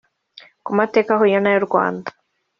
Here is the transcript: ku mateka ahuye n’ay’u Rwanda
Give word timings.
ku 0.65 0.71
mateka 0.77 1.09
ahuye 1.15 1.37
n’ay’u 1.41 1.63
Rwanda 1.67 2.09